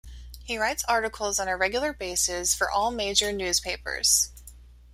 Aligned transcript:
He 0.43 0.57
writes 0.57 0.83
article's 0.85 1.39
on 1.39 1.47
regular 1.59 1.93
basis 1.93 2.55
for 2.55 2.71
all 2.71 2.89
major 2.89 3.31
News 3.31 3.59
Paper's. 3.59 4.29